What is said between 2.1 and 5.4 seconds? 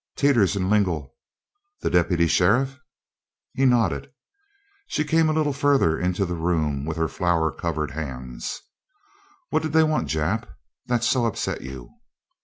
sheriff?" He nodded. She came a